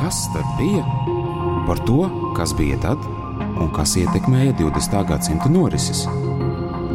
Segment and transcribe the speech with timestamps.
[0.00, 0.84] Kas tad bija?
[1.66, 3.02] Par to, kas bija tad
[3.60, 4.94] un kas ietekmēja 20.
[5.10, 6.06] gadsimta norises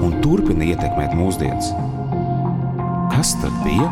[0.02, 1.68] un turpina ietekmēt mūsdienas.
[3.14, 3.92] Kas tad bija?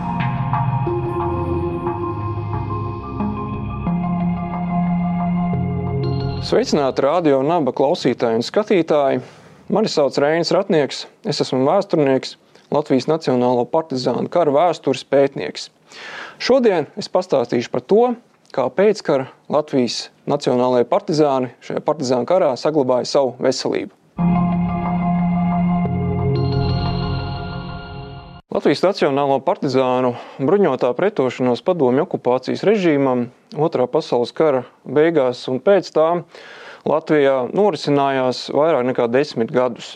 [6.42, 9.22] Sveicināti radio un naba klausītāji un skatītāji!
[9.70, 12.34] Mani sauc Reinis Ratnieks, es esmu vēsturnieks,
[12.74, 15.70] Latvijas Nacionālo partizānu kara vēstures pētnieks.
[16.42, 18.06] Šodien es pastāstīšu par to,
[18.54, 23.94] kā pēckara Latvijas nacionālajie partizāni šajā partizānu karā saglabāja savu veselību.
[28.54, 36.22] Latvijas Nacionālo partizānu bruņotā pretošanās padomju okupācijas režīmam Otrā pasaules kara beigās un pēc tam
[36.86, 39.96] Latvijā norisinājās vairāk nekā desmit gadus.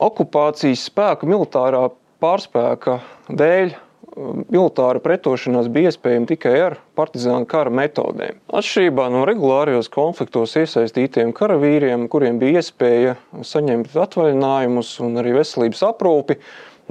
[0.00, 1.90] Okupācijas spēku militārā
[2.24, 3.76] pārspēka dēļ
[4.18, 8.40] militāra pretošanās bija iespējama tikai ar partizānu kara metodēm.
[8.50, 13.16] Atšķirībā no regulārajos konfliktos iesaistītiem karavīriem, kuriem bija iespēja
[13.46, 16.38] saņemt atvaļinājumus un arī veselības aprūpi,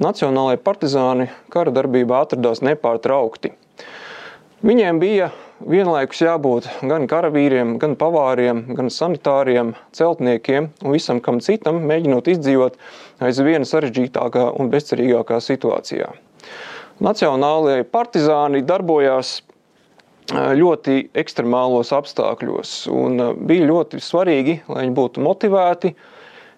[0.02, 3.53] nacionālajie partizāni kara darbībā atradās nepārtraukti.
[4.66, 5.31] Viņiem bija
[5.62, 12.80] vienlaikus jābūt gan karavīriem, gan pavāriem, gan sanitāriem, celtniekiem un visam kam citam, mēģinot izdzīvot
[13.25, 16.09] aizvien sarežģītākā un bezcerīgākā situācijā.
[17.03, 19.42] Nacionālajie partizāni darbojās
[20.34, 25.94] ļoti ekstremālos apstākļos, un bija ļoti svarīgi, lai viņi būtu motivēti.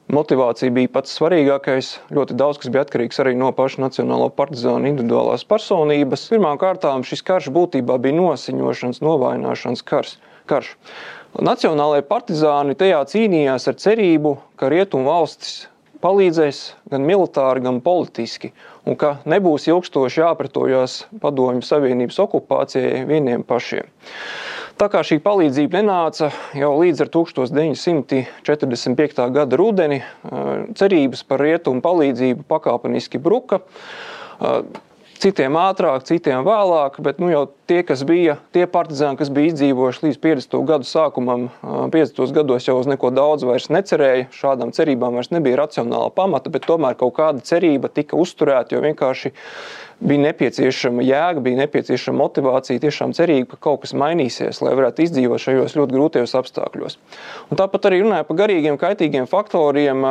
[0.09, 1.91] Motivācija bija pats svarīgākais.
[2.15, 6.23] Ļoti daudz kas bija atkarīgs arī no paša Nacionālo partizānu individuālās personības.
[6.31, 10.15] Pirmkārt, šis karš būtībā bija nosiņošanas, novājināšanas kars,
[10.49, 10.71] karš.
[11.37, 15.67] Nacionālajie partizāni tajā cīnījās ar cerību, ka rietumu valstis
[16.03, 16.57] palīdzēs
[16.91, 18.51] gan militāri, gan politiski,
[18.87, 23.87] un ka nebūs ilgstoši jāpretojas Padomju Savienības okupācijai vieniem pašiem.
[24.79, 29.25] Tā kā šī palīdzība nenāca jau līdz 1945.
[29.35, 29.99] gada rudeni,
[30.79, 33.59] cerības par rietumu palīdzību pakāpeniski bruka
[35.19, 40.05] citiem ātrāk, citiem vēlāk, bet nu, jau tie, kas bija, tie partizāni, kas bija izdzīvojuši
[40.05, 40.55] līdz 50.
[40.69, 42.31] gadu sākumam, 50.
[42.35, 44.29] gados jau uz neko daudz vairs necerēja.
[44.35, 49.33] Šādām cerībām vairs nebija racionāla pamata, bet tomēr kaut kāda cerība tika uzturēta, jo vienkārši
[49.99, 55.43] bija nepieciešama jēga, bija nepieciešama motivācija, tiešām cerība, ka kaut kas mainīsies, lai varētu izdzīvot
[55.43, 56.99] šajos ļoti grūtajos apstākļos.
[57.51, 60.07] Un tāpat arī runāja par garīgiem, kaitīgiem faktoriem.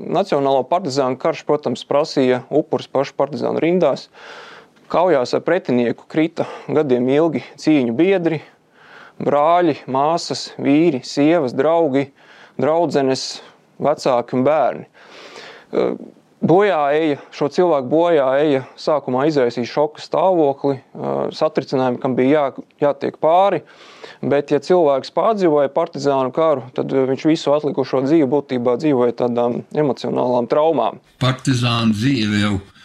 [0.00, 4.06] Nacionālo partizānu karš, protams, prasīja upurus pašu partizānu rindās.
[4.90, 8.40] Kaujās ar pretinieku krita gadiem ilgi cīņu biedri,
[9.22, 12.08] brāļi, māsas, vīri, sievas, draugi,
[12.58, 13.26] draudzenes,
[13.78, 14.88] vecāki un bērni.
[16.40, 20.80] Bojā eja, šo cilvēku bojā eja sākumā izraisīja šoka stāvokli,
[21.38, 23.62] satricinājumi, kam bija jā, jātiek pāri.
[24.24, 30.50] Bet, ja cilvēks pārdzīvoja partizānu karu, tad viņš visu atlikušo dzīvi būtībā dzīvoja tādām emocionālām
[30.50, 30.98] traumām.
[31.22, 32.79] Partizāna dzīve jau ir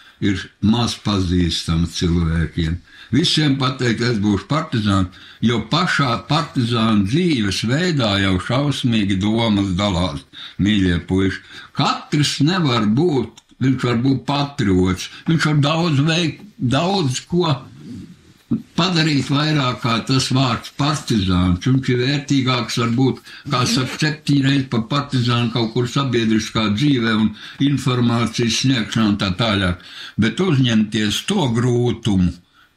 [0.62, 2.78] maz pazīstama cilvēkiem.
[3.14, 10.24] Visiem pateikt, es būšu partizāns, jo pašā partizāna dzīves veidā jau šausmīgi domas dalās,
[10.58, 11.44] mīļie puiši.
[11.78, 17.54] Katrs nevar būt, viņš var būt patriots, viņš var daudz veikt, daudz ko
[18.78, 21.66] padarīt vairāk kā tas vārds partizāns.
[21.66, 23.20] Viņš ir vērtīgāks, varbūt,
[23.52, 27.30] kā saka, septiņreiz par partizānu kaut kur sabiedriskā dzīvē un
[27.68, 29.84] informācijas sniegšanā un tā tālāk.
[30.18, 32.32] Bet uzņemties to grūtumu,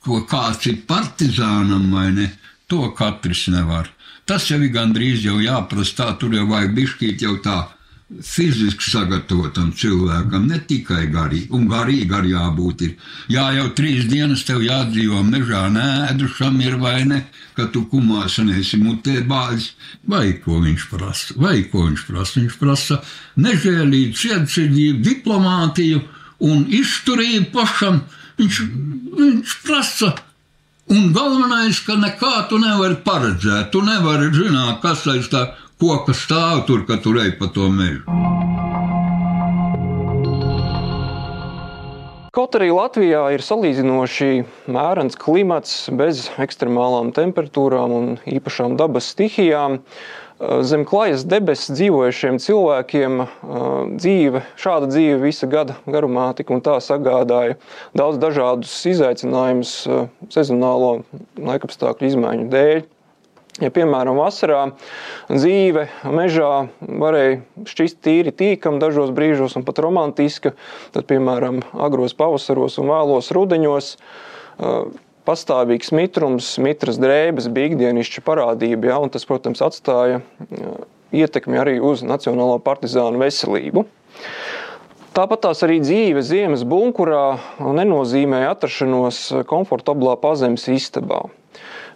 [0.05, 2.29] ko kāds ir partizānam vai ne,
[2.69, 3.91] to katrs nevar.
[4.29, 7.63] Tas jau ir gandrīz jau jāprasa tā, tur jau vajag bišķīt jau tā
[8.09, 12.85] fiziski sagatavotam cilvēkam, ne tikai garīgi, un garīgi arī jābūt.
[12.87, 12.95] Ir.
[13.35, 17.23] Jā, jau trīs dienas tev jādzīvo mežā, nēdušam ir vai ne,
[17.57, 19.75] ka tu kumās un esi mutē bāzis,
[20.09, 22.41] vai ko viņš prasa, vai ko viņš prasa.
[22.41, 23.03] Viņš prasa
[23.45, 26.01] nežēlību, cietsirdību, diplomātiju
[26.49, 28.01] un izturību pašam.
[28.39, 28.65] Viņš,
[29.19, 30.15] viņš prasa
[30.89, 33.69] Un galvenais, ka nekā tu nevari paredzēt.
[33.75, 35.43] Tu nevari zināt, kas aiz tā
[35.79, 38.05] koka stāv tur, kad tur ej pa to mežu.
[42.39, 44.31] Kaut arī Latvijā ir salīdzinoši
[44.71, 49.81] mērens klimats, bez ekstremālām temperatūrām un īpašām dabas stihijām,
[50.39, 53.25] zem klajas debesis dzīvojušiem cilvēkiem
[53.97, 57.57] dzīve, šāda dzīve visa gada garumā tik un tā sagādāja
[57.99, 59.75] daudz dažādus izaicinājumus
[60.31, 60.93] sezonālo
[61.43, 62.87] laikapstākļu izmaiņu dēļ.
[63.59, 64.69] Ja, piemēram, vasarā
[65.27, 70.53] dzīve mežā varēja šķist tīri tīkam dažos brīžos un pat romantiska,
[70.95, 73.89] tad, piemēram, agros pavasaros un vēlos rudeņos
[75.29, 80.23] pastāvīgs mitrums, mitras drēbes bija ikdienišķa parādība, ja, un tas, protams, atstāja
[81.11, 83.85] ietekmi arī uz Nacionālo partizānu veselību.
[85.19, 89.21] Tāpat tās arī dzīve ziemas bunkurā nenozīmēja atrašanos
[89.51, 91.25] komfortablā pazemes istabā.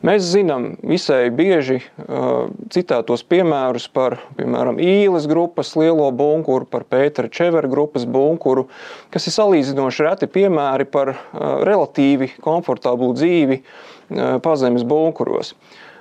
[0.03, 7.31] Mēs zinām visai bieži uh, citētos piemērus par, piemēram, īles grupas lielo bunkuru, par Pētera
[7.31, 8.67] Čevera grupas bunkuru,
[9.15, 11.21] kas ir salīdzinoši reti piemēri par uh,
[11.63, 15.55] relatīvi komfortablu dzīvi uh, pazemes bunkuros.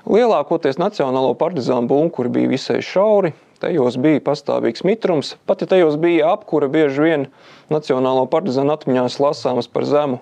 [0.09, 6.31] Lielākoties Nacionālo partizānu bunkuri bija visai šauri, Tajos bija pastāvīgs mitrums, pat ja tajos bija
[6.33, 7.25] apkura, bieži vien
[7.71, 10.17] Nacionālo partizānu atmiņās lasāms par zemu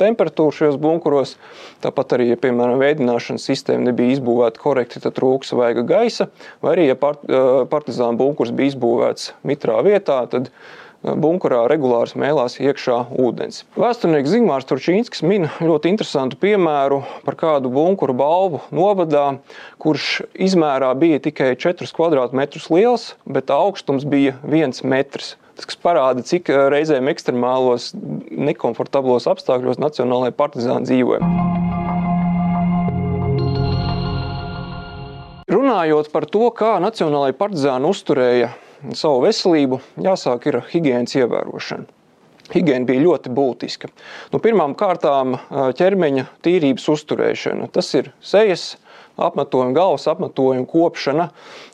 [0.00, 1.36] temperatūru šajos bunkuros.
[1.84, 6.30] Tāpat arī, ja, piemēram, veidināšanas sistēma nebija izbūvēta korekti, tad trūks vajag gaisa,
[6.64, 6.96] vai arī, ja
[7.70, 10.50] partizānu bunkurs bija izbūvēts mitrā vietā, tad
[11.04, 13.62] bunkurā regulāri smēlās iekšā ūdens.
[13.76, 19.26] Vēsturnieks Zigmārs Turčīnskis min ļoti interesantu piemēru par kādu bunkuru balvu novadā,
[19.82, 25.34] kurš izmērā bija tikai 4 kvadrātmetrus liels, bet augstums bija 1 metrs.
[25.54, 31.22] Tas parāda, cik reizēm ekstremālos, nekomfortablos apstākļos nacionālajie partizāni dzīvoja.
[35.54, 38.50] Runājot par to, kā nacionālajie partizāni uzturēja
[38.96, 41.90] savu veselību, jāsāk ar higiēnas ievērošanu.
[42.52, 43.88] Higiēna bija ļoti būtiska.
[44.34, 45.38] Nu, pirmām kārtām
[45.78, 47.70] ķermeņa tīrības uzturēšana.
[47.72, 48.74] Tas ir sejas
[49.16, 51.28] apmetojuma, galvas apmetojuma kopšana,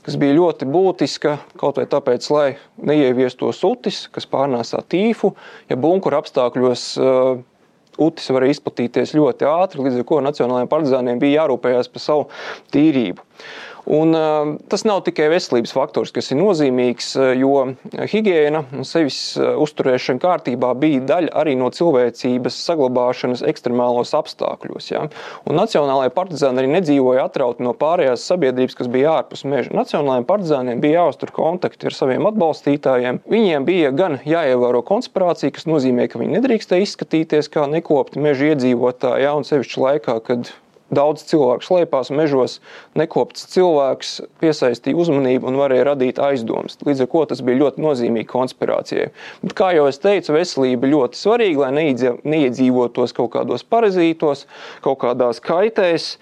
[0.07, 2.49] kas bija ļoti būtiska kaut vai tāpēc, lai
[2.79, 5.33] neieviestos utis, kas pārnēsā tīfu.
[5.73, 7.41] Ja bunkura apstākļos uh,
[8.01, 12.29] utis var izplatīties ļoti ātri, līdz ar to nacionālajiem partizāniem bija jārūpējas par savu
[12.75, 13.25] tīrību.
[13.89, 14.13] Un,
[14.69, 17.55] tas nav tikai veselības faktors, kas ir nozīmīgs, jo
[18.13, 24.91] higiēna un sevis uzturēšana kārtībā bija daļa arī no cilvēcības saglabāšanas ekstremālos apstākļos.
[24.93, 25.07] Ja?
[25.49, 29.75] Un nacionālajie partizāni arī nedzīvoja atrauti no pārējās sabiedrības, kas bija ārpus meža.
[29.77, 33.23] Nacionālajiem partizāniem bija jāuztur kontakti ar saviem atbalstītājiem.
[33.31, 39.25] Viņiem bija gan jāievēro konspirācija, kas nozīmē, ka viņi nedrīkstēja izskatīties kā nekopti meža iedzīvotāji,
[39.25, 39.37] ja?
[39.39, 40.53] un sevišķi laikā, kad
[40.91, 42.57] Daudz cilvēku slēpās mežos,
[42.99, 46.79] nekopts cilvēks piesaistīja uzmanību un varēja radīt aizdomas.
[46.87, 49.11] Līdz ar to tas bija ļoti nozīmīgi konspirācijai.
[49.45, 51.93] Bet, kā jau es teicu, veselība ļoti svarīga, lai
[52.35, 54.49] neiedzīvotos kaut kādos parazītos,
[54.83, 56.17] kaut kādās kaitēs.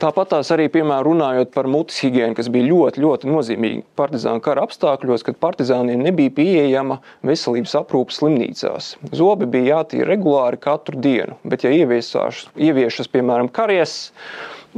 [0.00, 4.64] Tāpat tās arī, piemēram, runājot par mutes higiēnu, kas bija ļoti, ļoti nozīmīga partizānu kara
[4.64, 8.94] apstākļos, kad partizāniem nebija pieejama veselības aprūpe slimnīcās.
[9.16, 13.98] Zobi bija jātīra regulāri katru dienu, bet ja ieviešas, piemēram, karies,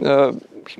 [0.02, 0.32] uh,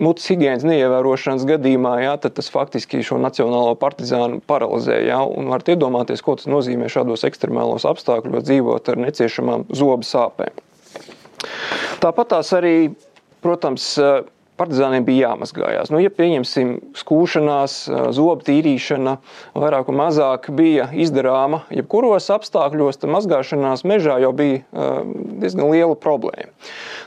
[0.03, 4.99] mutes higiēnas neievērošanas gadījumā, jā, tad tas faktiski šo nacionālo partizānu paralizē.
[5.07, 10.63] Jā, un varat iedomāties, ko tas nozīmē šādos ekstremālos apstākļos dzīvot ar neciešamām zobu sāpēm.
[12.03, 12.77] Tāpat tās arī
[13.43, 13.89] Protams,
[14.61, 15.91] partizāniem bija jāmazgājās.
[15.93, 17.77] Nu, ja pieņemsim, skūšanās,
[18.15, 19.17] zobu tīrīšana
[19.59, 24.63] vairāk vai mazāk bija izdarāma jebkuros apstākļos, tad mazgāšanās mežā jau bija
[25.43, 26.53] diezgan liela problēma.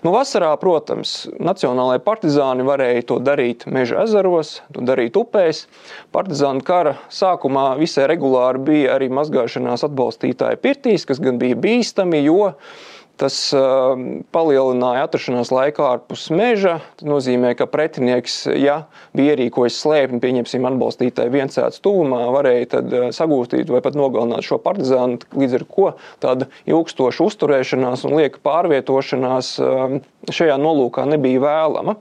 [0.05, 5.65] Nu, vasarā, protams, nacionālajie partizāni varēja to darīt meža ezeros, to darīt upēs.
[6.15, 12.51] Partizānu kara sākumā visai regulāri bija arī mazgāšanās atbalstītāji pirtīs, kas gan bija bīstami, jo
[13.15, 13.93] Tas uh,
[14.35, 16.79] palielināja atrašanās laiku ārpus meža.
[16.99, 18.81] Tas nozīmē, ka pretinieks, ja
[19.15, 24.59] bija ierīkojis slēpni, pieņemsim, atbalstītāji viensētas tuvumā, varēja tad uh, sagūstīt vai pat nogalināt šo
[24.63, 25.21] partizānu.
[25.31, 25.87] Līdz ar to
[26.25, 29.97] tāda ilgstoša uzturēšanās un lieka pārvietošanās uh,
[30.35, 31.95] šajā nolūkā nebija vēlama.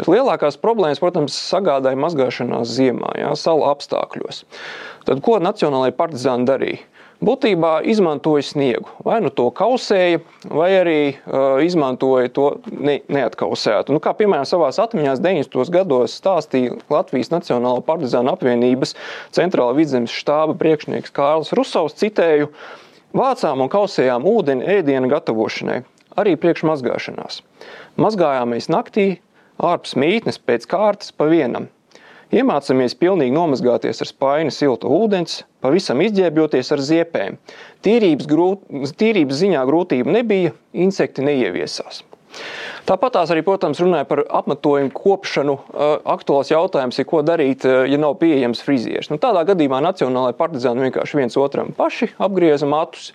[0.00, 4.46] Bet lielākās problēmas, protams, sagādāja mazgāšanās ziemā, jā, salu apstākļos.
[5.06, 6.84] Tad ko nacionālajie partizāni darīja?
[7.24, 8.90] Būtībā izmantoja sniegu.
[9.04, 10.20] Vai nu to kausēja,
[10.50, 13.94] vai arī uh, izmantoja to ne, neatkausētu.
[13.94, 15.72] Nu, kā piemēram, savā atmiņā 90.
[15.72, 18.96] gados stāstīja Latvijas Nacionālo partizānu apvienības
[19.36, 21.96] centrāla vidzemes štāba priekšnieks Kārlis Rusovs.
[22.00, 22.50] Citēju:
[23.16, 25.80] Vācām un kausējām ūdeni ēdienu gatavošanai,
[26.20, 27.40] arī priekšmazgāšanās.
[28.00, 29.08] Mazgājāmies naktī,
[29.56, 31.70] ārpus mītnes pēc kārtas pa vienam.
[32.34, 37.38] Iemācāmies pilnīgi nomazgāties ar spaini siltu ūdens, pavisam izģērbjoties ar ziepēm.
[37.86, 38.66] Tīrības, grūt,
[38.98, 42.02] tīrības ziņā grūtību nebija, insekti neieviesās.
[42.86, 45.56] Tāpat tās arī, protams, runāja par apmetojumu kopšanu.
[46.16, 49.10] Aktuāls jautājums ir, ko darīt, ja nav pieejams frizieris.
[49.10, 53.12] Nu, tādā gadījumā nacionālajie partizāni vienkārši viens otram paši apgrieza matus.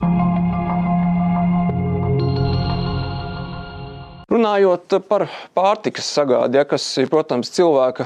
[4.31, 8.05] Runājot par pārtikas sagādi, ja, kas ir, protams, cilvēka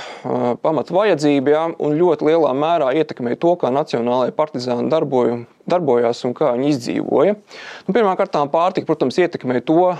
[0.64, 6.34] pamata vajadzība, ja, un ļoti lielā mērā ietekmē to, kā nacionālajie partizāni darboju, darbojās un
[6.34, 7.38] kā viņi izdzīvoja.
[7.86, 9.94] Nu, Pirmkārt, pārtika, protams, ietekmē to,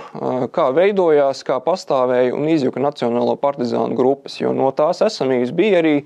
[0.50, 5.96] kā veidojās, kā pastāvēja un izjuka Nacionālo partizānu grupas, jo no tās esamības bija arī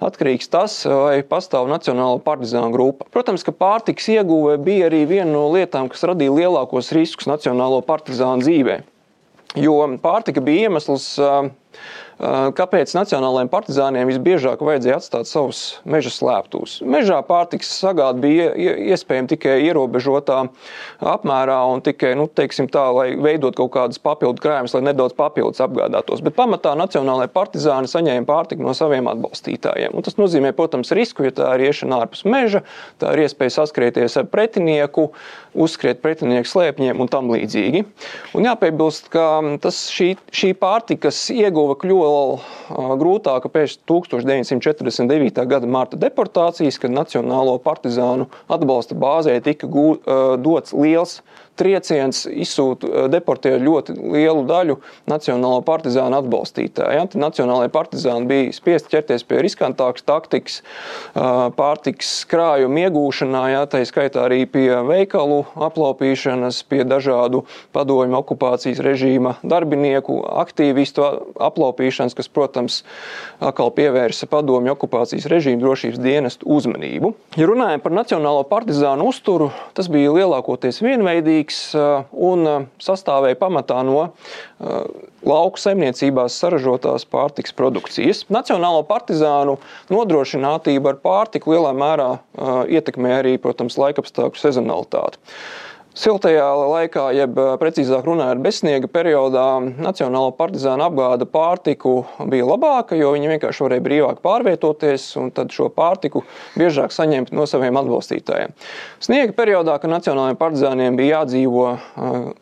[0.00, 3.12] atkarīgs tas, vai pastāv Nacionālo partizānu grupa.
[3.12, 8.48] Protams, ka pārtikas ieguve bija arī viena no lietām, kas radīja lielākos riskus Nacionālo partizānu
[8.48, 8.94] dzīvēm.
[9.56, 11.14] Jo pārtika bija iemesls
[12.18, 16.80] Kāpēc nacionālajiem partizāniem visbiežāk vajadzēja atstāt savus meža slēptus?
[16.82, 18.48] Mežā pārtiks sagāda bija
[18.90, 20.40] iespējama tikai ierobežotā
[20.98, 25.62] apmērā un tikai, nu, teiksim tā, lai veidot kaut kādas papildu krājumus, lai nedaudz papildus
[25.62, 26.24] apgādātos.
[26.26, 29.94] Bet pamatā nacionālajie partizāni saņēma pārtiku no saviem atbalstītājiem.
[29.94, 32.64] Un tas nozīmē, protams, risku, ja tā ir iešana ārpus meža,
[32.98, 35.12] tā ir iespēja saskrieties ar pretinieku,
[35.54, 37.86] uzskriet pretinieku slēpņiem un tam līdzīgi.
[38.34, 39.30] Un jāpiebilst, ka
[39.62, 45.44] tas, šī, šī pārtikas ieguva kļuva vēl grūtāka pēc 1949.
[45.50, 49.98] gada marta deportācijas, kad Nacionālo partizānu atbalsta bāzē tika gū,
[50.42, 51.20] dots liels
[51.58, 54.78] trieciens izsūta, eh, deportēja ļoti lielu daļu
[55.10, 56.94] nacionālo partizānu atbalstītāju.
[56.94, 57.06] Ja?
[57.18, 61.20] Nacionālajie partizāni bija spiesti ķerties pie riskantākas taktikas, eh,
[61.58, 63.66] pārtiks krājuma iegūšanā, ja?
[63.66, 72.28] tā skaitā arī pie veikalu aplaupīšanas, pie dažādu padomju okupācijas režīma darbinieku, aktīvistu aplaupīšanas, kas,
[72.28, 72.82] protams,
[73.40, 77.14] atkal pievērsa padomju okupācijas režīmu drošības dienestu uzmanību.
[77.36, 83.38] Ja runājam par nacionālo partizānu uzturu, tas bija lielākoties vienveidīgs ilgspējīgs uh, un uh, sastāvēja
[83.38, 84.84] pamatā no uh,
[85.24, 88.26] lauku saimniecībās saražotās pārtiks produkcijas.
[88.28, 89.58] Nacionālo partizānu
[89.90, 92.18] nodrošinātība ar pārtiku lielā mērā
[92.68, 95.18] ietekmē arī, protams, laikapstākļu sezonalitāti.
[95.98, 99.46] Siltajā laikā, jeb precīzāk runājot, bezsniega periodā
[99.82, 105.66] Nacionāla partizāna apgāda pārtiku bija labāka, jo viņi vienkārši varēja brīvāk pārvietoties un tad šo
[105.74, 106.22] pārtiku
[106.54, 108.54] biežāk saņemt no saviem atbalstītājiem.
[109.02, 111.66] Sniega periodā, kad Nacionālajiem partizāniem bija jādzīvo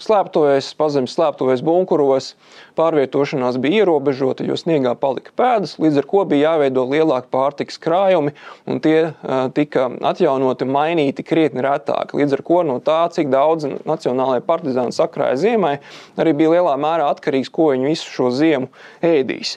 [0.04, 2.34] slēptuvēs, pazemes slēptuvēs, bunkuros,
[2.76, 8.34] pārvietošanās bija ierobežota, jo sniegā palika pēdas, līdz ar ko bija jāveido lielāki pārtikas krājumi
[8.68, 9.12] un tie
[9.56, 12.14] tika atjaunoti, mainīti krietni retāk.
[12.16, 15.76] Līdz ar to no tā, cik daudz nacionālajie partizāni sakrāja ziemai,
[16.20, 18.70] arī bija lielā mērā atkarīgs, ko viņi visu šo ziemu
[19.04, 19.56] ēdīs.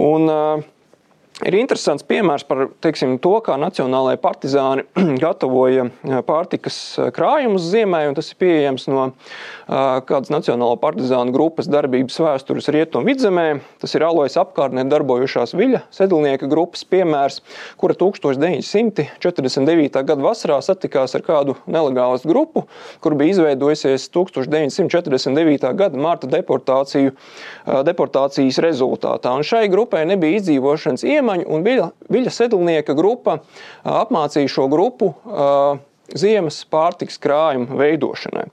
[0.00, 0.73] Un, uh,
[1.44, 4.84] Ir interesants piemērs par teiksim, to, kā nacionālajie partizāni
[5.24, 5.90] gatavoja
[6.24, 9.10] pārtikas krājumus ziemē, un tas ir pieejams no
[9.68, 13.60] kādas nacionālo partizānu grupas darbības vēstures rietumu vidzemē.
[13.82, 17.42] Tas ir alojas apkārtnē darbojušās viļa sedlnieka grupas piemērs,
[17.80, 20.00] kura 1949.
[20.00, 22.64] gada vasarā satikās ar kādu nelegālistu grupu,
[23.04, 25.68] kur bija izveidojusies 1949.
[25.76, 27.12] gada deportāciju,
[27.84, 29.36] deportācijas rezultātā.
[29.36, 33.40] Un šai grupai nebija izdzīvošanas iemesls iemaņu, un Viļa, Viļa sedlnieka grupa
[33.84, 35.14] apmācīja šo grupu
[36.14, 38.44] ziemas pārtiks krājuma veidošanai.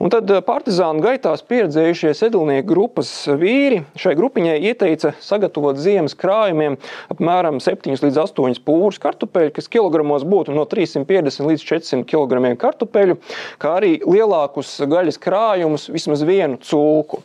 [0.00, 6.78] Un tad partizānu gaitās pieredzējušie sedlnieku grupas vīri šai grupiņai ieteica sagatavot ziemas krājumiem
[7.12, 13.20] apmēram 7 līdz 8 pūrus kartupeļu, kas kilogramos būtu no 350 līdz 400 kg kartupeļu,
[13.60, 17.20] kā arī lielākus gaļas krājumus, vismaz vienu cūku.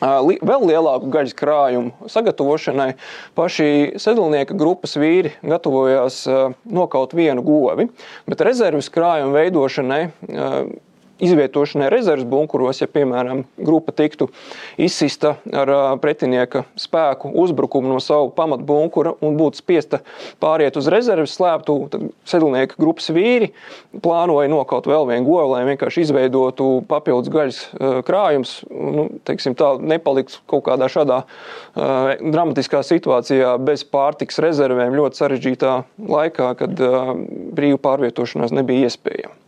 [0.00, 2.94] Vēl lielāku gaļas krājumu sagatavošanai.
[3.36, 6.22] Paši sedlnieka grupas vīri gatavojās
[6.64, 7.90] nokaut vienu govi,
[8.28, 10.02] bet rezerves krājumu veidošanai
[11.20, 14.30] izvietošanai rezerves bunkuros, ja, piemēram, grupa tiktu
[14.80, 15.72] izsista ar
[16.02, 20.00] pretinieka spēku uzbrukumu no savu pamatbunkura un būtu spiesta
[20.42, 23.52] pāriet uz rezerves slēptu, tad sedlnieka grupas vīri
[24.02, 27.60] plānoja nokaut vēl vienu govu, lai vienkārši izveidotu papildus gaļas
[28.06, 35.22] krājums, nu, teiksim tā, nepalikt kaut kādā šādā uh, dramatiskā situācijā bez pārtiks rezervēm ļoti
[35.22, 35.76] sarežģītā
[36.10, 37.14] laikā, kad uh,
[37.56, 39.39] brīvu pārvietošanās nebija iespējama.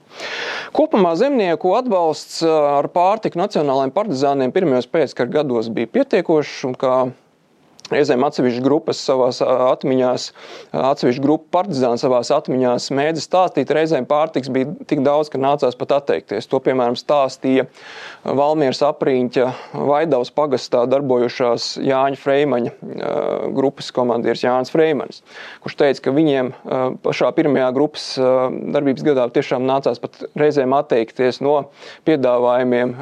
[0.73, 6.95] Kopumā zemnieku atbalsts ar pārtiku nacionālajiem partizāniem pirmajos pēckara gados bija pietiekošs, un kā
[7.92, 9.28] Reizēm atsevišķas grupas savā
[9.72, 10.12] atmiņā,
[10.82, 15.96] atsevišķa grupa partizāni savā atmiņā mēdza stāstīt, reizēm pārtiks bija tik daudz, ka nācās pat
[15.99, 16.49] atteikties.
[16.50, 17.66] To, piemēram, stāstīja
[18.25, 19.49] Valmieras apriņķa
[19.90, 22.75] Vaidavas pagastā darbojušās Jāņa Freimaņa
[23.56, 25.22] grupas komandieris Jānis Freimans,
[25.64, 26.52] kurš teica, ka viņiem
[27.04, 31.58] pašā pirmajā grupas darbības gadā tiešām nācās pat reizēm atteikties no
[32.08, 32.96] piedāvājumiem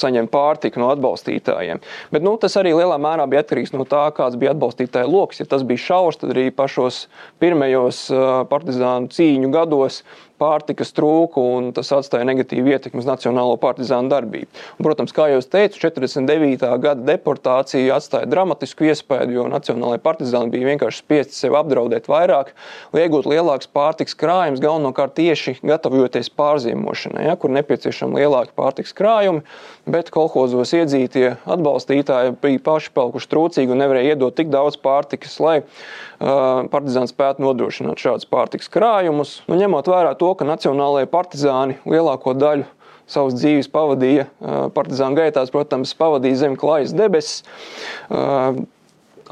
[0.00, 1.82] saņem pārtiku no atbalstītājiem.
[2.14, 5.40] Bet nu, tas arī lielā mērā bija atkarīgs no tā, kāds bija atbalstītāja lokus.
[5.42, 7.04] Ja tas bija šaurs, tad arī pašos
[7.42, 8.06] pirmajos
[8.50, 10.02] partizānu cīņu gados
[10.40, 14.48] pārtikas trūku, un tas atstāja negatīvu ietekmi uz Nacionālo partizānu darbību.
[14.76, 16.68] Un, protams, kā jau teicu, 49.
[16.82, 22.52] gada deportācija atstāja dramatisku iespēju, jo Nacionālajie partizāni bija vienkārši spiesti sevi apdraudēt vairāk,
[22.94, 29.44] lai iegūtu lielāks pārtikas krājums, galvenokārt tieši gatavojoties pārziemošanai, ja, kur nepieciešami lielāki pārtikas krājumi,
[29.90, 35.56] bet kolhozos iedzītie atbalstītāji bija paši palikuši trūcīgi un nevarēja iedot tik daudz pārtikas, lai
[35.60, 39.36] uh, partizāni spētu nodrošināt šādus pārtikas krājumus.
[39.48, 42.66] Nu, ņemot vērā to, ka nacionālajie partizāni lielāko daļu
[43.10, 44.28] savas dzīves pavadīja
[44.76, 47.42] partizānu gaitās, protams, pavadīja zem klājas debesis.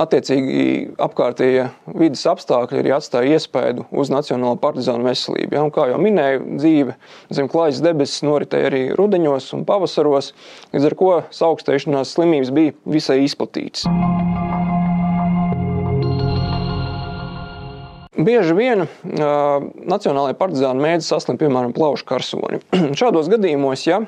[0.02, 1.66] Attiecīgi, apkārtējie
[2.00, 5.52] vidas apstākļi arī atstāja iespaidu uz Nacionālo partizānu veselību.
[5.52, 5.66] Ja?
[5.66, 6.96] Un, kā jau minēju, dzīve
[7.36, 10.32] zem klājas debesis noritēja arī rudenos un pavasaros,
[10.72, 11.12] līdz ar to
[11.50, 13.84] augstēšanās slimības bija visai izplatītas.
[18.22, 18.88] Bieži vien uh,
[19.88, 22.60] nacionālajie partizāni mēdz saslimt, piemēram, plaušu karsoni.
[23.00, 24.02] Šādos gadījumos, ja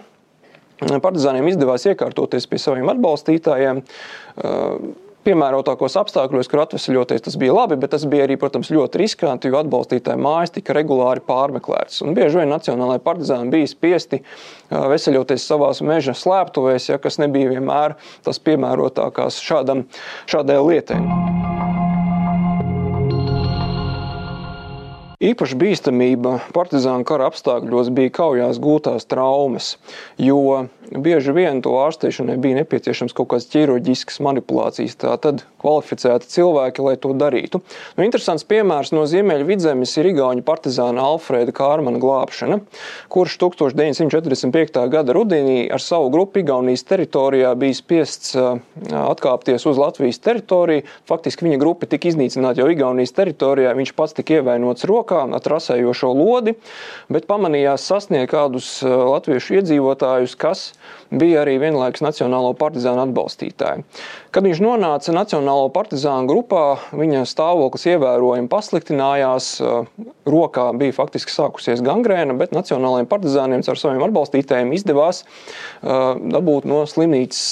[1.03, 4.93] partizāniem izdevās iekārtoties pie saviem atbalstītājiem, uh,
[5.25, 9.61] piemērotākos apstākļos, kur atvesļoties, tas bija labi, bet tas bija arī, protams, ļoti riskanti, jo
[9.63, 12.03] atbalstītāju mājas tika regulāri pārmeklētas.
[12.05, 14.21] Un bieži vien nacionālajie partizāni bija spiesti
[14.69, 19.87] veseļoties savās meža slēptuvēs, ja, kas nebija vienmēr tas piemērotākās šādam,
[20.31, 21.01] šādai lietai.
[25.25, 29.71] Īpaši bīstamība partizānu kara apstākļos bija kaujās gūtās traumas,
[30.21, 34.99] jo bieži vien to ārstēšanai bija nepieciešams kaut kādas ķirurģiskas manipulācijas.
[35.01, 37.63] Tātad kvalificēti cilvēki, lai to darītu.
[37.97, 42.61] Nu, interesants piemērs no Ziemeļvidzemes ir Igaunijas partizāna Alfrēda Kārmana glābšana,
[43.09, 44.83] kurš 1945.
[44.93, 50.85] gada rudenī ar savu grupu Igaunijas teritorijā bija spiests atkāpties uz Latvijas teritoriju.
[51.09, 56.11] Faktiski viņa grupa tika iznīcināta jau Igaunijas teritorijā, viņš pats tika ievainots rokā ar trasējošo
[56.17, 56.57] lodi,
[57.13, 60.67] bet pamanījās sasniegt kādus latviešu iedzīvotājus, kas
[61.15, 63.85] bija arī vienlaikus Nacionālo partizānu atbalstītāji.
[64.35, 66.65] Kad viņš nonāca Nacionālo partizānu grupā,
[66.97, 69.51] viņa stāvoklis ievērojami pasliktinājās.
[70.25, 75.23] Rokā bija faktiski sākusies gangrēna, bet Nacionālajiem partizāniem ar saviem atbalstītājiem izdevās
[75.85, 77.43] dabūt no slimnīcas,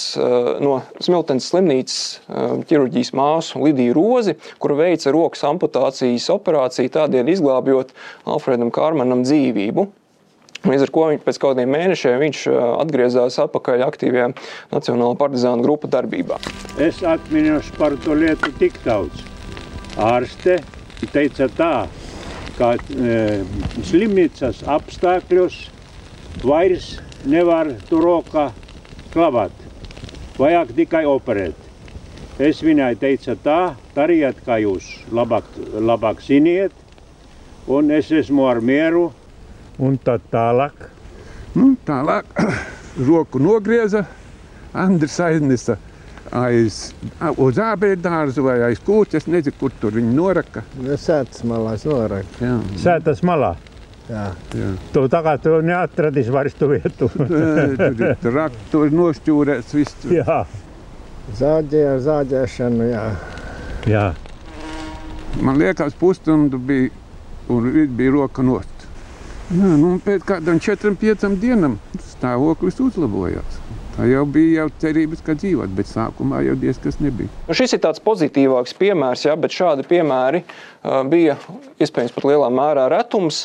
[0.64, 1.98] no Smiltenes slimnīcas
[2.70, 7.92] ķirurģijas māsu Lidiju Rozi, kura veica rokas amputācijas operāciju, tādēļ izglābjot
[8.26, 9.88] Alfredam Kārmanam dzīvību.
[10.62, 12.42] Līdz ar to viņš pēc kādiem mēnešiem viņš
[12.78, 14.28] atgriezās atpakaļ aktīvajā
[14.70, 16.38] Nacionālā partizāna grupu darbībā.
[16.78, 19.24] Es atminos par to lietu tik daudz.
[19.98, 20.60] Ārste
[21.10, 21.72] teica tā,
[22.54, 23.42] ka e,
[23.88, 25.58] slimnīcas apstākļos
[26.46, 26.94] vairs
[27.26, 28.52] nevar tu rokā
[29.10, 29.66] klavāt.
[30.38, 31.58] Vajag tikai operēt.
[32.40, 36.81] Es viņai teicu tā, dariet, kā jūs labāk, labāk ziniet,
[37.66, 39.10] un es esmu ar mieru
[39.82, 40.88] un tā tālāk.
[41.54, 42.28] Nu, tālāk
[43.08, 44.04] roku nogrieza,
[44.72, 45.76] Andris aiznesa
[46.32, 46.92] aiz,
[47.36, 49.18] uz ābēdārzu vai aiz kūts.
[49.20, 50.64] Es nezinu, kur tur viņi noraka.
[50.86, 52.40] Ja sētas malā noraka.
[52.40, 52.56] Jā.
[52.80, 53.52] Sētas malā.
[54.08, 54.24] Jā.
[54.56, 54.70] Jā.
[54.94, 57.08] Tu tagad tu neatradīsi vairs tu vietu.
[57.16, 60.08] tur ir trakt, tur ir nošķūrēts viss.
[60.10, 60.42] Jā.
[61.38, 63.04] Zāģē ar zāģēšanu, jā.
[63.88, 64.08] Jā.
[65.40, 66.90] Man liekas, pusstundu bija
[67.48, 68.86] un bija roka nost.
[69.52, 73.58] Jā, nu, pēc kādam četriem, pieciem dienām stāvoklis uzlabojās.
[73.92, 77.28] Tā jau bija jau cerības, ka dzīvot, bet sākumā jau diezgan nebija.
[77.48, 81.36] Nu, šis ir tāds pozitīvāks piemērs, ja, bet šādi piemēri uh, bija
[81.76, 83.42] iespējams pat lielā mērā retums,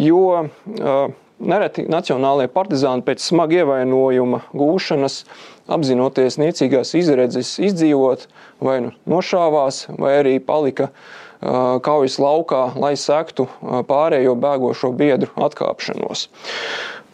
[0.00, 5.22] jo uh, nereti nacionālajie partizāni pēc smaga ievainojuma gūšanas,
[5.70, 8.24] apzinoties niecīgās izredzes izdzīvot,
[8.64, 10.90] vai nu nošāvās, vai arī palika
[11.40, 13.48] kaujas laukā, lai sektu
[13.88, 16.28] pārējo bēgošo biedru atkāpšanos.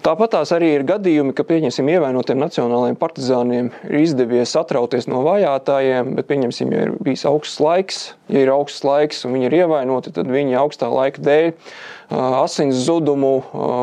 [0.06, 6.12] Tāpat tās arī ir gadījumi, ka pieņemsim ievainotiem nacionālajiem partizāniem ir izdevies atrauties no vajātajiem,
[6.14, 7.98] bet pieņemsim, ja ir bijis augsts laiks,
[8.30, 11.50] ja ir augsts laiks un viņi ir ievainoti, tad viņi augstā laika dēļ
[12.10, 13.32] asins zudumu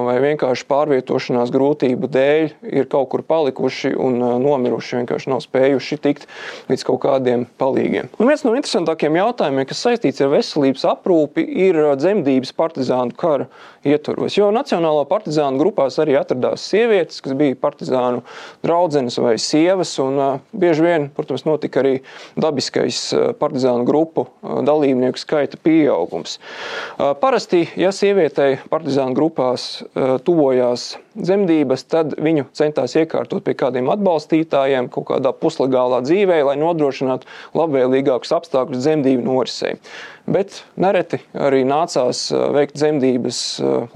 [0.07, 6.27] vai vienkārši pārvietošanās grūtību dēļ ir kaut kur palikuši un nomiruši, vienkārši nav spējuši tikt
[6.71, 8.11] līdz kaut kādiem palīgiem.
[8.19, 13.49] Un viens no interesantākiem jautājumiem, kas saistīts ar veselības aprūpi, ir dzemdības partizānu kara
[13.87, 14.37] ietvaros.
[14.37, 18.23] Jo Nacionālā partizānu grupās arī atradās sievietes, kas bija partizānu
[18.63, 19.91] draudzenes vai sievas.
[20.03, 20.19] Un,
[20.55, 21.97] bieži vien, protams, notika arī
[22.39, 23.01] dabiskais
[23.39, 26.39] partizānu grupu dalībnieku skaita pieaugums.
[26.97, 29.81] Parasti, ja sievietei partizānu grupās
[30.25, 37.29] tuvojās dzemdības, tad viņu centās iekārtot pie kādiem atbalstītājiem kaut kādā puslegālā dzīvē, lai nodrošinātu
[37.57, 39.79] labvēlīgākus apstākļus dzemdību norisei.
[40.29, 43.41] Bet nereti arī nācās veikt dzemdības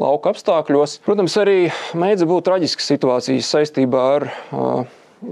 [0.01, 0.99] lauka apstākļos.
[1.06, 1.60] Protams, arī
[1.97, 4.30] mēdza būt traģiskas situācijas saistībā ar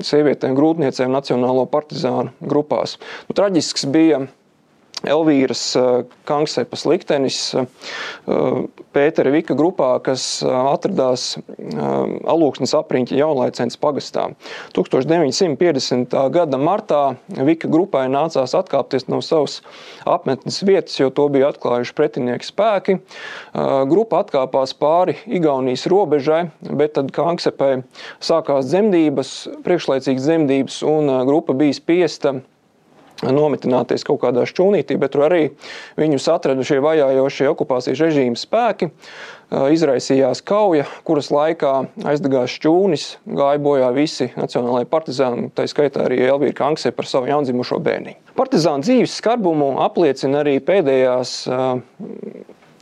[0.06, 3.00] sievietēm, grūtniecēm, nacionālo partizānu grupās.
[3.30, 4.28] Nu, traģisks bija
[5.10, 7.65] Elvīras eh, Kanksepas liktenis eh,
[8.96, 11.36] Pētera Vika grupā, kas eh, atradās
[11.76, 14.28] Alūksnes apriņķa jaunlaicens pagastā.
[14.76, 16.15] 1950.
[16.34, 19.60] gada martā Vika grupai nācās atkāpties no savas
[20.10, 22.98] apmetnes vietas, jo to bija atklājuši pretinieki spēki.
[23.89, 27.84] Grupa atkāpās pāri Igaunijas robežai, bet tad Kanksepai
[28.24, 32.38] sākās dzemdības, priekšlaicīgas dzemdības, un grupa bija spiesta
[33.23, 35.45] nometināties kaut kādā šķūnītī, bet tur arī
[35.99, 38.91] viņus atrada šie vajājošie okupācijas režīma spēki.
[39.45, 41.71] Izraisījās kauja, kuras laikā
[42.10, 43.04] aizdegās šķūnis,
[43.38, 48.34] gāja bojā visi nacionālajie partizāni, tā skaitā arī Elvīra Kankse par savu jaundzimušo bērniņu.
[48.36, 51.36] Partizānu dzīves skarbumu apliecina arī pēdējās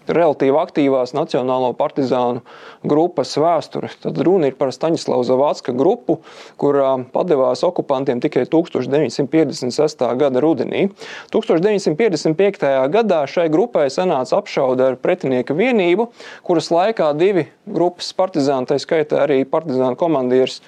[0.08, 2.42] relatīvi aktīvās Nacionālo partizānu
[2.88, 3.92] grupas vēsture.
[4.04, 6.20] Tad runa ir par Staņislavu Zavacka grupu,
[6.60, 10.06] kurā padevās okupantiem tikai 1956.
[10.20, 10.88] gada rudenī.
[11.34, 12.70] 1955.
[12.94, 16.10] gadā šai grupai sanāca apšaude ar pretinieka vienību,
[16.44, 20.62] kuras laikā divi grupas partizāni, tā skaitā arī partizānu komandieris,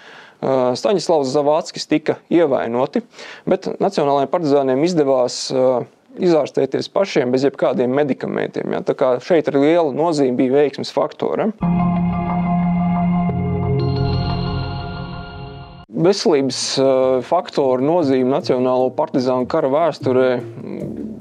[0.45, 3.01] Staņislavs Zavackis tika ievainoti,
[3.49, 5.37] bet Nacionālajiem partizāniem izdevās
[6.21, 8.75] izārstēties pašiem bez jebkādiem medikamentiem.
[8.75, 8.83] Ja?
[8.85, 11.49] Tā kā šeit ir liela nozīme bija veiksmes faktora.
[16.05, 16.59] Veselības
[17.25, 20.29] faktoru nozīme Nacionālo partizānu kara vēsturē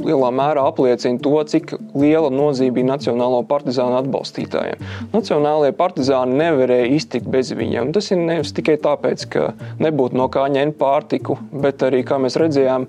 [0.06, 4.82] lielā mērā apliecina to, cik liela nozīme bija Nacionālo partizānu atbalstītājiem.
[5.14, 7.92] Nacionālajie partizāni nevarēja iztikt bez viņiem.
[7.96, 9.46] Tas ir nevis tikai tāpēc, ka
[9.82, 12.88] nebūtu no kā ņemt pārtiku, bet arī, kā mēs redzējām,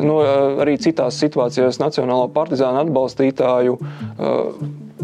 [0.00, 0.20] no,
[0.64, 3.78] arī citās situācijās Nacionālo partizānu atbalstītāju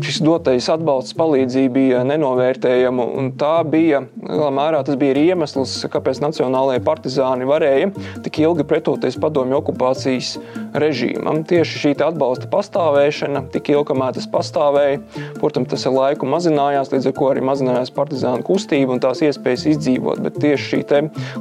[0.04, 3.06] šis dotais atbalsts, palīdzība bija nenovērtējama.
[3.40, 7.90] Tā bija lielā mērā tas bija iemesls, kāpēc Nacionālajie partizāni varēja
[8.24, 10.34] tik ilgi pretoties padomju okupācijas
[10.80, 11.42] režīmam.
[11.48, 15.00] Tieši šī atbalsta pastāvēšana, tik ilgi, kamēr tas pastāvēja,
[15.40, 19.66] protams, tas ar laiku mazinājās, līdz ar to arī mazinājās partizānu kustība un tās iespējas
[19.74, 20.22] izdzīvot.
[20.24, 20.82] Bet tieši šī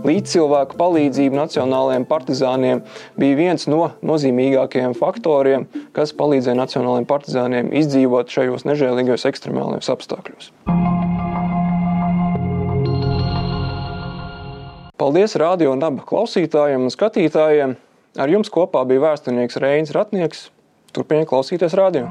[0.05, 2.83] līdzcilvēku palīdzība nacionālajiem partizāniem
[3.19, 10.49] bija viens no nozīmīgākajiem faktoriem, kas palīdzēja nacionālajiem partizāniem izdzīvot šajos nežēlīgajos ekstremālajos apstākļos.
[14.99, 17.77] Paldies radio un abu klausītājiem un skatītājiem!
[18.19, 20.49] Ar jums kopā bija vēsturnieks Reinis Ratnieks.
[20.91, 22.09] Turpiniet klausīties radio.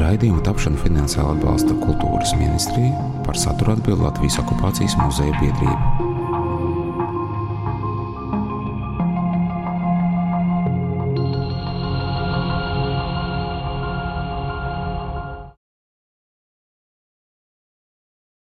[0.00, 2.96] Raidījumu tapšanu finansiāli atbalsta Kultūras ministrija
[3.28, 5.97] par saturu atbild Latvijas okupācijas muzeja biedrība.